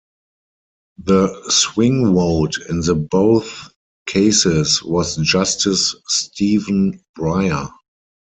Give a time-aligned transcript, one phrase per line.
[1.03, 3.71] The "swing vote" in the both
[4.07, 7.69] cases was Justice Stephen Breyer.